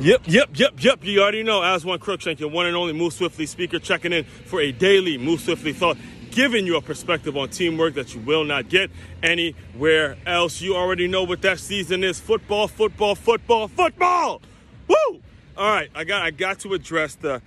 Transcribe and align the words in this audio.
Yep, 0.00 0.22
yep, 0.26 0.48
yep, 0.54 0.72
yep. 0.78 1.04
You 1.04 1.22
already 1.22 1.42
know. 1.42 1.62
As 1.62 1.84
one 1.84 1.98
Crookshank, 1.98 2.40
your 2.40 2.50
one 2.50 2.66
and 2.66 2.74
only 2.74 2.92
Move 2.92 3.12
Swiftly 3.12 3.46
speaker, 3.46 3.78
checking 3.78 4.12
in 4.12 4.24
for 4.24 4.60
a 4.60 4.72
daily 4.72 5.18
Move 5.18 5.40
Swiftly 5.40 5.72
thought, 5.72 5.96
giving 6.30 6.66
you 6.66 6.76
a 6.76 6.80
perspective 6.80 7.36
on 7.36 7.50
teamwork 7.50 7.94
that 7.94 8.14
you 8.14 8.20
will 8.20 8.44
not 8.44 8.68
get 8.68 8.90
anywhere 9.22 10.16
else. 10.26 10.60
You 10.60 10.74
already 10.76 11.08
know 11.08 11.24
what 11.24 11.42
that 11.42 11.60
season 11.60 12.02
is: 12.04 12.18
football, 12.18 12.68
football, 12.68 13.14
football, 13.14 13.68
football. 13.68 14.40
Woo! 14.88 15.20
All 15.56 15.70
right, 15.70 15.90
I 15.94 16.04
got 16.04 16.22
I 16.22 16.30
got 16.30 16.58
to 16.60 16.72
address 16.72 17.14
the 17.14 17.42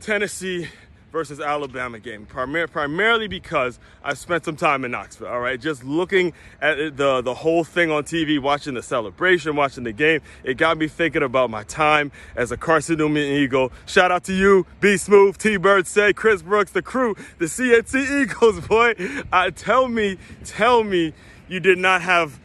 Tennessee 0.00 0.68
versus 1.14 1.38
Alabama 1.38 2.00
game, 2.00 2.26
primar- 2.26 2.68
primarily 2.68 3.28
because 3.28 3.78
I 4.02 4.14
spent 4.14 4.44
some 4.44 4.56
time 4.56 4.84
in 4.84 4.90
Knoxville. 4.90 5.28
All 5.28 5.38
right, 5.38 5.60
just 5.60 5.84
looking 5.84 6.32
at 6.60 6.96
the 6.96 7.22
the 7.22 7.34
whole 7.34 7.62
thing 7.62 7.92
on 7.92 8.02
TV, 8.02 8.42
watching 8.42 8.74
the 8.74 8.82
celebration, 8.82 9.54
watching 9.54 9.84
the 9.84 9.92
game, 9.92 10.22
it 10.42 10.54
got 10.56 10.76
me 10.76 10.88
thinking 10.88 11.22
about 11.22 11.50
my 11.50 11.62
time 11.62 12.10
as 12.34 12.50
a 12.50 12.56
Carson 12.56 13.00
Eagle. 13.16 13.72
Shout 13.86 14.10
out 14.10 14.24
to 14.24 14.34
you, 14.34 14.66
B 14.80 14.96
Smooth, 14.96 15.38
T 15.38 15.56
Bird, 15.56 15.86
say 15.86 16.12
Chris 16.12 16.42
Brooks, 16.42 16.72
the 16.72 16.82
crew, 16.82 17.14
the 17.38 17.44
CNC 17.44 18.22
Eagles, 18.22 18.60
boy. 18.66 18.94
Uh, 19.32 19.52
tell 19.54 19.86
me, 19.86 20.18
tell 20.44 20.82
me, 20.82 21.12
you 21.46 21.60
did 21.60 21.78
not 21.78 22.02
have 22.02 22.40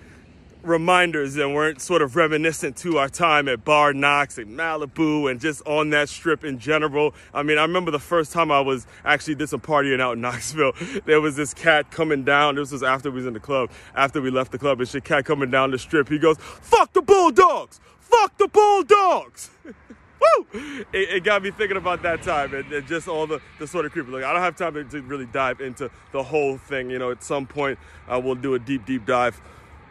reminders 0.63 1.37
and 1.37 1.53
weren't 1.55 1.81
sort 1.81 2.01
of 2.01 2.15
reminiscent 2.15 2.75
to 2.77 2.97
our 2.97 3.09
time 3.09 3.47
at 3.47 3.63
Bar 3.63 3.93
Knox 3.93 4.37
and 4.37 4.57
Malibu 4.57 5.29
and 5.29 5.39
just 5.39 5.65
on 5.65 5.89
that 5.91 6.09
strip 6.09 6.43
in 6.43 6.59
general. 6.59 7.13
I 7.33 7.43
mean, 7.43 7.57
I 7.57 7.61
remember 7.61 7.91
the 7.91 7.99
first 7.99 8.31
time 8.31 8.51
I 8.51 8.59
was 8.59 8.85
actually 9.05 9.35
did 9.35 9.49
some 9.49 9.61
partying 9.61 10.01
out 10.01 10.13
in 10.13 10.21
Knoxville. 10.29 10.73
There 11.05 11.21
was 11.21 11.35
this 11.35 11.53
cat 11.53 11.91
coming 11.91 12.23
down. 12.23 12.55
This 12.55 12.71
was 12.71 12.83
after 12.83 13.09
we 13.09 13.17
was 13.17 13.25
in 13.25 13.33
the 13.33 13.39
club. 13.39 13.71
After 13.95 14.21
we 14.21 14.31
left 14.31 14.51
the 14.51 14.59
club, 14.59 14.85
shit 14.85 15.03
cat 15.03 15.25
coming 15.25 15.49
down 15.49 15.71
the 15.71 15.79
strip. 15.79 16.09
He 16.09 16.19
goes, 16.19 16.37
"Fuck 16.37 16.93
the 16.93 17.01
Bulldogs! 17.01 17.79
Fuck 17.99 18.37
the 18.37 18.47
Bulldogs!" 18.47 19.49
Woo! 19.63 20.47
It, 20.91 21.09
it, 21.09 21.23
got 21.23 21.43
me 21.43 21.51
thinking 21.51 21.77
about 21.77 22.01
that 22.03 22.21
time 22.21 22.53
and, 22.53 22.69
and, 22.73 22.85
just 22.85 23.07
all 23.07 23.25
the, 23.25 23.39
the 23.57 23.65
sort 23.65 23.85
of 23.85 23.93
creepy. 23.93 24.11
Like 24.11 24.25
I 24.25 24.33
don't 24.33 24.41
have 24.41 24.57
time 24.57 24.73
to, 24.73 25.01
really 25.01 25.25
dive 25.27 25.61
into 25.61 25.89
the 26.11 26.23
whole 26.23 26.57
thing. 26.57 26.89
You 26.89 26.99
know, 26.99 27.11
at 27.11 27.23
some 27.23 27.45
point 27.45 27.79
uh, 28.09 28.19
we'll 28.21 28.35
do 28.35 28.53
a 28.53 28.59
deep, 28.59 28.85
deep 28.85 29.05
dive 29.05 29.39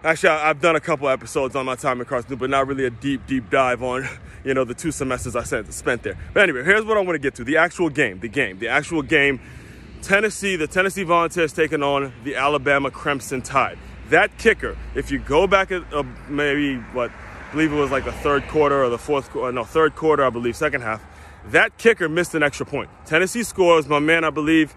Actually, 0.04 0.30
I've 0.30 0.60
done 0.60 0.76
a 0.76 0.80
couple 0.80 1.08
episodes 1.08 1.56
on 1.56 1.66
my 1.66 1.74
time 1.74 2.00
at 2.00 2.06
Carson, 2.06 2.36
but 2.36 2.50
not 2.50 2.68
really 2.68 2.84
a 2.84 2.90
deep, 2.90 3.26
deep 3.26 3.50
dive 3.50 3.82
on, 3.82 4.08
you 4.44 4.54
know, 4.54 4.62
the 4.62 4.74
two 4.74 4.92
semesters 4.92 5.34
I 5.34 5.42
spent 5.42 6.04
there. 6.04 6.16
But 6.32 6.44
anyway, 6.44 6.62
here's 6.62 6.84
what 6.84 6.96
I 6.96 7.00
want 7.00 7.16
to 7.16 7.18
get 7.18 7.34
to: 7.36 7.44
the 7.44 7.56
actual 7.56 7.88
game, 7.88 8.20
the 8.20 8.28
game, 8.28 8.58
the 8.58 8.68
actual 8.68 9.02
game. 9.02 9.40
Tennessee, 10.00 10.54
the 10.54 10.68
Tennessee 10.68 11.02
Volunteers 11.02 11.52
taking 11.52 11.82
on 11.82 12.12
the 12.22 12.36
Alabama 12.36 12.88
Crimson 12.88 13.42
Tide. 13.42 13.76
That 14.10 14.38
kicker, 14.38 14.76
if 14.94 15.10
you 15.10 15.18
go 15.18 15.48
back 15.48 15.72
at 15.72 15.82
uh, 15.92 16.04
maybe 16.28 16.76
what, 16.76 17.10
I 17.10 17.52
believe 17.52 17.72
it 17.72 17.76
was 17.76 17.90
like 17.90 18.04
the 18.04 18.12
third 18.12 18.46
quarter 18.46 18.84
or 18.84 18.90
the 18.90 18.98
fourth, 18.98 19.28
quarter, 19.30 19.50
no, 19.50 19.64
third 19.64 19.96
quarter, 19.96 20.24
I 20.24 20.30
believe, 20.30 20.54
second 20.54 20.82
half. 20.82 21.02
That 21.46 21.76
kicker 21.78 22.08
missed 22.08 22.36
an 22.36 22.44
extra 22.44 22.64
point. 22.64 22.90
Tennessee 23.06 23.42
scores. 23.42 23.88
My 23.88 23.98
man, 23.98 24.22
I 24.22 24.30
believe, 24.30 24.72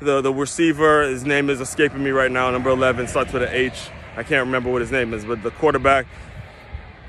the 0.00 0.20
the 0.20 0.32
receiver, 0.32 1.02
his 1.02 1.24
name 1.24 1.50
is 1.50 1.60
escaping 1.60 2.04
me 2.04 2.10
right 2.10 2.30
now. 2.30 2.48
Number 2.52 2.70
11 2.70 3.08
starts 3.08 3.32
with 3.32 3.42
an 3.42 3.48
H. 3.50 3.90
I 4.16 4.22
can't 4.22 4.46
remember 4.46 4.70
what 4.70 4.80
his 4.80 4.90
name 4.90 5.14
is, 5.14 5.24
but 5.24 5.42
the 5.42 5.50
quarterback 5.50 6.06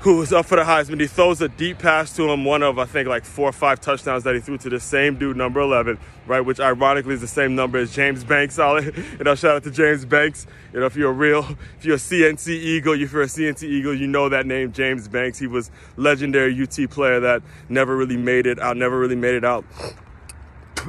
who 0.02 0.16
was 0.16 0.32
up 0.32 0.46
for 0.46 0.56
the 0.56 0.64
Heisman, 0.64 1.00
he 1.00 1.06
throws 1.06 1.40
a 1.40 1.48
deep 1.48 1.78
pass 1.78 2.16
to 2.16 2.28
him, 2.28 2.44
one 2.44 2.64
of, 2.64 2.76
I 2.76 2.86
think, 2.86 3.08
like 3.08 3.24
four 3.24 3.48
or 3.48 3.52
five 3.52 3.80
touchdowns 3.80 4.24
that 4.24 4.34
he 4.34 4.40
threw 4.40 4.58
to 4.58 4.68
the 4.68 4.80
same 4.80 5.16
dude, 5.16 5.36
number 5.36 5.60
11, 5.60 5.96
right, 6.26 6.40
which 6.40 6.58
ironically 6.58 7.14
is 7.14 7.20
the 7.20 7.28
same 7.28 7.54
number 7.54 7.78
as 7.78 7.94
James 7.94 8.24
Banks. 8.24 8.54
Solid. 8.56 8.94
You 9.22 9.24
know, 9.24 9.36
shout 9.36 9.56
out 9.56 9.62
to 9.64 9.70
James 9.70 10.04
Banks. 10.04 10.48
You 10.72 10.80
know, 10.80 10.86
if 10.86 10.96
you're 10.96 11.10
a 11.10 11.12
real, 11.12 11.46
if 11.78 11.84
you're 11.84 11.94
a 11.94 11.98
CNC 11.98 12.48
Eagle, 12.48 13.00
if 13.00 13.12
you're 13.12 13.22
a 13.22 13.26
CNC 13.26 13.62
Eagle, 13.62 13.94
you 13.94 14.08
know 14.08 14.28
that 14.28 14.46
name, 14.46 14.72
James 14.72 15.06
Banks. 15.06 15.38
He 15.38 15.46
was 15.46 15.70
legendary 15.96 16.60
UT 16.60 16.90
player 16.90 17.20
that 17.20 17.42
never 17.68 17.96
really 17.96 18.16
made 18.16 18.46
it 18.46 18.58
out, 18.58 18.76
never 18.76 18.98
really 18.98 19.14
made 19.14 19.34
it 19.34 19.44
out 19.44 19.64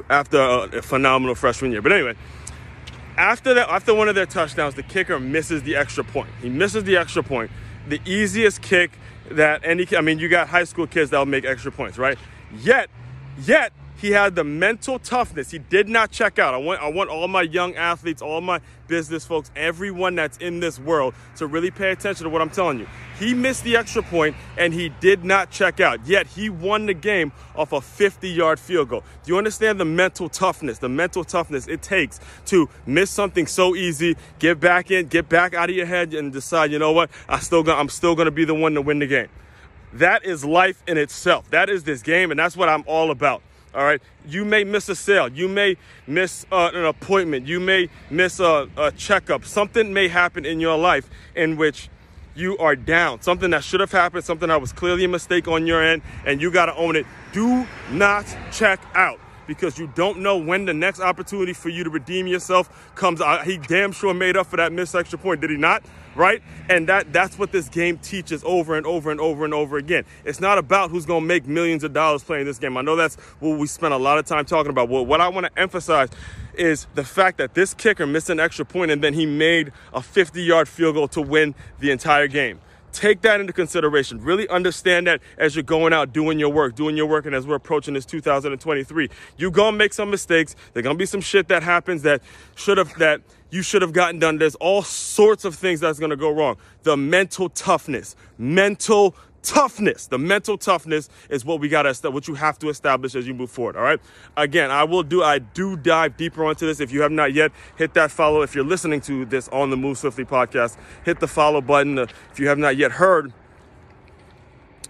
after 0.09 0.39
a 0.39 0.81
phenomenal 0.81 1.35
freshman 1.35 1.71
year. 1.71 1.83
But 1.83 1.91
anyway, 1.91 2.15
after 3.17 3.53
that, 3.53 3.69
after 3.69 3.93
one 3.93 4.09
of 4.09 4.15
their 4.15 4.25
touchdowns, 4.25 4.75
the 4.75 4.83
kicker 4.83 5.19
misses 5.19 5.63
the 5.63 5.75
extra 5.75 6.03
point. 6.03 6.29
He 6.41 6.49
misses 6.49 6.83
the 6.83 6.97
extra 6.97 7.23
point. 7.23 7.51
The 7.87 8.01
easiest 8.05 8.61
kick 8.61 8.97
that 9.31 9.61
any, 9.63 9.87
I 9.95 10.01
mean, 10.01 10.19
you 10.19 10.29
got 10.29 10.47
high 10.49 10.63
school 10.63 10.87
kids 10.87 11.11
that'll 11.11 11.25
make 11.25 11.45
extra 11.45 11.71
points, 11.71 11.97
right? 11.97 12.17
Yet, 12.59 12.89
yet 13.45 13.73
he 13.97 14.11
had 14.11 14.35
the 14.35 14.43
mental 14.43 14.99
toughness. 14.99 15.51
He 15.51 15.59
did 15.59 15.87
not 15.87 16.11
check 16.11 16.39
out. 16.39 16.53
I 16.53 16.57
want, 16.57 16.81
I 16.81 16.89
want 16.89 17.09
all 17.09 17.27
my 17.27 17.41
young 17.41 17.75
athletes, 17.75 18.21
all 18.21 18.41
my 18.41 18.59
business 18.87 19.25
folks, 19.25 19.49
everyone 19.55 20.15
that's 20.15 20.37
in 20.37 20.59
this 20.59 20.79
world 20.79 21.13
to 21.37 21.47
really 21.47 21.71
pay 21.71 21.91
attention 21.91 22.25
to 22.25 22.29
what 22.29 22.41
I'm 22.41 22.49
telling 22.49 22.79
you. 22.79 22.87
He 23.23 23.33
missed 23.33 23.63
the 23.63 23.77
extra 23.77 24.03
point 24.03 24.35
and 24.57 24.73
he 24.73 24.89
did 24.89 25.23
not 25.23 25.49
check 25.49 25.79
out. 25.79 26.05
Yet 26.05 26.27
he 26.27 26.49
won 26.49 26.87
the 26.87 26.93
game 26.93 27.31
off 27.55 27.71
a 27.71 27.79
50 27.79 28.27
yard 28.27 28.59
field 28.59 28.89
goal. 28.89 29.01
Do 29.23 29.31
you 29.31 29.37
understand 29.37 29.79
the 29.79 29.85
mental 29.85 30.27
toughness, 30.27 30.79
the 30.79 30.89
mental 30.89 31.23
toughness 31.23 31.65
it 31.69 31.81
takes 31.81 32.19
to 32.47 32.67
miss 32.85 33.09
something 33.09 33.47
so 33.47 33.77
easy, 33.77 34.17
get 34.39 34.59
back 34.59 34.91
in, 34.91 35.07
get 35.07 35.29
back 35.29 35.53
out 35.53 35.69
of 35.69 35.75
your 35.75 35.85
head 35.85 36.13
and 36.13 36.33
decide, 36.33 36.69
you 36.69 36.79
know 36.79 36.91
what, 36.91 37.09
I 37.29 37.39
still 37.39 37.63
got, 37.63 37.79
I'm 37.79 37.87
still 37.87 38.13
going 38.13 38.25
to 38.25 38.31
be 38.31 38.43
the 38.43 38.55
one 38.55 38.73
to 38.73 38.81
win 38.81 38.99
the 38.99 39.07
game. 39.07 39.29
That 39.93 40.25
is 40.25 40.43
life 40.43 40.83
in 40.85 40.97
itself. 40.97 41.49
That 41.51 41.69
is 41.69 41.85
this 41.85 42.01
game 42.01 42.29
and 42.29 42.37
that's 42.37 42.57
what 42.57 42.67
I'm 42.67 42.83
all 42.87 43.09
about. 43.09 43.41
All 43.73 43.85
right. 43.85 44.01
You 44.27 44.43
may 44.43 44.65
miss 44.65 44.89
a 44.89 44.95
sale. 44.95 45.29
You 45.29 45.47
may 45.47 45.77
miss 46.07 46.45
uh, 46.51 46.71
an 46.73 46.83
appointment. 46.83 47.47
You 47.47 47.61
may 47.61 47.89
miss 48.09 48.41
a, 48.41 48.67
a 48.75 48.91
checkup. 48.91 49.45
Something 49.45 49.93
may 49.93 50.09
happen 50.09 50.45
in 50.45 50.59
your 50.59 50.77
life 50.77 51.09
in 51.35 51.55
which 51.55 51.89
you 52.35 52.57
are 52.57 52.75
down. 52.75 53.21
Something 53.21 53.51
that 53.51 53.63
should 53.63 53.79
have 53.79 53.91
happened, 53.91 54.23
something 54.23 54.49
that 54.49 54.61
was 54.61 54.73
clearly 54.73 55.03
a 55.03 55.07
mistake 55.07 55.47
on 55.47 55.67
your 55.67 55.83
end, 55.83 56.01
and 56.25 56.41
you 56.41 56.51
got 56.51 56.67
to 56.67 56.75
own 56.75 56.95
it. 56.95 57.05
Do 57.31 57.67
not 57.91 58.25
check 58.51 58.79
out 58.95 59.19
because 59.47 59.77
you 59.77 59.91
don't 59.95 60.19
know 60.19 60.37
when 60.37 60.65
the 60.65 60.73
next 60.73 60.99
opportunity 60.99 61.53
for 61.53 61.69
you 61.69 61.83
to 61.83 61.89
redeem 61.89 62.27
yourself 62.27 62.91
comes. 62.95 63.21
out. 63.21 63.45
He 63.45 63.57
damn 63.57 63.91
sure 63.91 64.13
made 64.13 64.37
up 64.37 64.47
for 64.47 64.57
that 64.57 64.71
missed 64.71 64.95
extra 64.95 65.17
point, 65.19 65.41
did 65.41 65.49
he 65.49 65.57
not? 65.57 65.83
Right? 66.15 66.43
And 66.69 66.87
that 66.89 67.11
that's 67.11 67.39
what 67.39 67.51
this 67.51 67.69
game 67.69 67.97
teaches 67.97 68.43
over 68.45 68.75
and 68.75 68.85
over 68.85 69.09
and 69.09 69.19
over 69.19 69.45
and 69.45 69.53
over 69.53 69.77
again. 69.77 70.05
It's 70.25 70.39
not 70.39 70.57
about 70.57 70.91
who's 70.91 71.05
to 71.07 71.19
make 71.19 71.47
millions 71.47 71.83
of 71.83 71.93
dollars 71.93 72.23
playing 72.23 72.45
this 72.45 72.59
game. 72.59 72.77
I 72.77 72.81
know 72.81 72.95
that's 72.95 73.15
what 73.39 73.57
we 73.57 73.67
spent 73.67 73.93
a 73.93 73.97
lot 73.97 74.19
of 74.19 74.25
time 74.25 74.45
talking 74.45 74.69
about. 74.69 74.89
Well, 74.89 75.05
what 75.05 75.21
I 75.21 75.27
want 75.29 75.47
to 75.47 75.59
emphasize 75.59 76.09
is 76.53 76.87
the 76.93 77.03
fact 77.03 77.39
that 77.39 77.55
this 77.55 77.73
kicker 77.73 78.05
missed 78.05 78.29
an 78.29 78.39
extra 78.39 78.65
point 78.65 78.91
and 78.91 79.03
then 79.03 79.13
he 79.13 79.25
made 79.25 79.71
a 79.93 80.01
50 80.01 80.41
yard 80.41 80.67
field 80.67 80.95
goal 80.95 81.07
to 81.09 81.21
win 81.21 81.55
the 81.79 81.89
entire 81.89 82.27
game. 82.27 82.59
Take 82.93 83.21
that 83.21 83.41
into 83.41 83.51
consideration. 83.51 84.23
Really 84.23 84.47
understand 84.47 85.07
that 85.07 85.19
as 85.37 85.55
you're 85.55 85.63
going 85.63 85.93
out 85.93 86.13
doing 86.13 86.37
your 86.39 86.49
work, 86.49 86.75
doing 86.75 86.95
your 86.95 87.07
work, 87.07 87.25
and 87.25 87.35
as 87.35 87.45
we're 87.45 87.55
approaching 87.55 87.95
this 87.95 88.05
2023, 88.05 89.09
you're 89.37 89.51
gonna 89.51 89.75
make 89.75 89.93
some 89.93 90.11
mistakes. 90.11 90.55
There's 90.71 90.83
gonna 90.83 90.97
be 90.97 91.07
some 91.07 91.19
shit 91.19 91.47
that 91.47 91.63
happens 91.63 92.03
that 92.03 92.21
should 92.55 92.77
have 92.77 92.93
that 92.99 93.21
you 93.49 93.63
should 93.63 93.81
have 93.81 93.93
gotten 93.93 94.19
done. 94.19 94.37
There's 94.37 94.55
all 94.55 94.83
sorts 94.83 95.43
of 95.43 95.55
things 95.55 95.79
that's 95.79 95.99
gonna 95.99 96.15
go 96.15 96.29
wrong. 96.29 96.57
The 96.83 96.95
mental 96.95 97.49
toughness, 97.49 98.15
mental 98.37 99.15
toughness. 99.43 100.07
The 100.07 100.17
mental 100.17 100.57
toughness 100.57 101.09
is 101.29 101.45
what 101.45 101.59
we 101.59 101.69
got 101.69 101.83
to 101.83 102.09
what 102.09 102.27
you 102.27 102.33
have 102.35 102.57
to 102.59 102.69
establish 102.69 103.13
as 103.15 103.27
you 103.27 103.33
move 103.33 103.51
forward. 103.51 103.75
All 103.75 103.83
right. 103.83 103.99
Again, 104.35 104.71
I 104.71 104.83
will 104.83 105.03
do. 105.03 105.21
I 105.21 105.39
do 105.39 105.77
dive 105.77 106.17
deeper 106.17 106.43
onto 106.43 106.65
this. 106.65 106.79
If 106.79 106.91
you 106.91 107.01
have 107.01 107.11
not 107.11 107.33
yet, 107.33 107.51
hit 107.77 107.93
that 107.93 108.09
follow. 108.09 108.41
If 108.41 108.55
you're 108.55 108.63
listening 108.63 109.01
to 109.01 109.25
this 109.25 109.47
on 109.49 109.69
the 109.69 109.77
Move 109.77 109.97
Swiftly 109.97 110.25
podcast, 110.25 110.77
hit 111.05 111.19
the 111.19 111.27
follow 111.27 111.61
button. 111.61 111.99
Uh, 111.99 112.07
if 112.31 112.39
you 112.39 112.47
have 112.47 112.57
not 112.57 112.77
yet 112.77 112.93
heard 112.93 113.31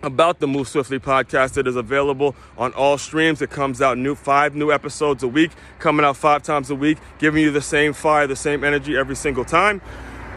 about 0.02 0.40
the 0.40 0.48
Move 0.48 0.68
Swiftly 0.68 1.00
podcast. 1.00 1.58
It 1.58 1.66
is 1.66 1.78
available 1.78 2.36
on 2.58 2.74
all 2.74 2.98
streams. 2.98 3.42
It 3.42 3.50
comes 3.50 3.82
out 3.82 3.98
new 3.98 4.16
five 4.16 4.54
new 4.54 4.72
episodes 4.72 5.24
a 5.24 5.28
week, 5.28 5.52
coming 5.80 6.06
out 6.06 6.18
five 6.18 6.44
times 6.44 6.70
a 6.70 6.76
week, 6.76 6.98
giving 7.20 7.42
you 7.42 7.52
the 7.52 7.62
same 7.62 7.94
fire, 7.94 8.28
the 8.28 8.36
same 8.36 8.64
energy 8.66 8.98
every 8.98 9.16
single 9.16 9.46
time. 9.46 9.82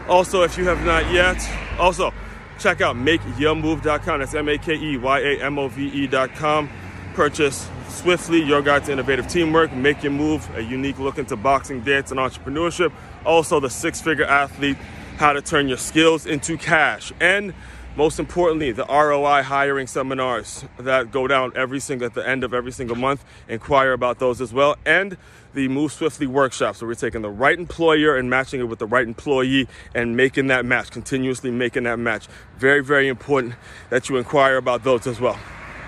Also, 0.07 0.43
if 0.43 0.57
you 0.57 0.65
have 0.65 0.85
not 0.85 1.11
yet, 1.11 1.37
also 1.77 2.13
Check 2.59 2.81
out 2.81 2.95
makeyourmove.com. 2.95 4.19
That's 4.19 4.33
M 4.33 4.49
A 4.49 4.57
K 4.57 4.75
E 4.75 4.97
Y 4.97 5.19
A 5.19 5.43
M 5.43 5.59
O 5.59 5.67
V 5.67 5.87
E.com. 6.03 6.69
Purchase 7.13 7.69
swiftly 7.87 8.41
your 8.43 8.61
guide 8.61 8.85
to 8.85 8.91
innovative 8.91 9.27
teamwork. 9.27 9.73
Make 9.73 10.03
your 10.03 10.11
move, 10.11 10.47
a 10.55 10.61
unique 10.61 10.99
look 10.99 11.17
into 11.17 11.35
boxing, 11.35 11.81
dance, 11.81 12.11
and 12.11 12.19
entrepreneurship. 12.19 12.91
Also, 13.25 13.59
the 13.59 13.69
six 13.69 14.01
figure 14.01 14.25
athlete, 14.25 14.77
how 15.17 15.33
to 15.33 15.41
turn 15.41 15.67
your 15.67 15.77
skills 15.77 16.25
into 16.25 16.57
cash. 16.57 17.11
And 17.19 17.53
most 17.97 18.19
importantly, 18.19 18.71
the 18.71 18.85
ROI 18.85 19.41
hiring 19.41 19.87
seminars 19.87 20.63
that 20.77 21.11
go 21.11 21.27
down 21.27 21.51
every 21.55 21.79
single 21.79 22.05
at 22.05 22.13
the 22.13 22.27
end 22.27 22.43
of 22.43 22.53
every 22.53 22.71
single 22.71 22.95
month. 22.95 23.25
Inquire 23.49 23.91
about 23.91 24.19
those 24.19 24.39
as 24.39 24.53
well. 24.53 24.75
And 24.85 25.17
the 25.55 25.67
Move 25.67 25.91
Swiftly 25.91 26.27
workshops 26.27 26.77
So 26.77 26.85
we're 26.85 26.93
taking 26.93 27.23
the 27.23 27.31
right 27.31 27.57
employer 27.57 28.15
and 28.15 28.29
matching 28.29 28.59
it 28.59 28.65
with 28.65 28.77
the 28.77 28.85
right 28.85 29.07
employee 29.07 29.67
and 29.95 30.15
making 30.15 30.45
that 30.47 30.63
match, 30.63 30.91
continuously 30.91 31.49
making 31.49 31.83
that 31.83 31.97
match. 31.97 32.27
Very, 32.59 32.83
very 32.83 33.07
important 33.07 33.55
that 33.89 34.09
you 34.09 34.17
inquire 34.17 34.57
about 34.57 34.83
those 34.83 35.07
as 35.07 35.19
well. 35.19 35.39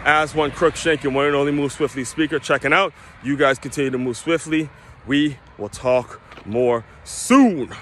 As 0.04 0.34
one 0.34 0.50
Crookshank 0.50 1.04
and 1.04 1.14
one 1.14 1.28
and 1.28 1.36
only 1.36 1.52
Move 1.52 1.72
Swiftly 1.72 2.06
speaker 2.06 2.40
checking 2.40 2.74
out, 2.74 2.92
you 3.24 3.38
guys 3.38 3.60
continue 3.60 3.92
to 3.92 4.00
move 4.00 4.18
swiftly. 4.18 4.72
We 5.06 5.38
will 5.60 5.70
talk 5.70 6.20
more 6.44 6.86
soon. 7.04 7.76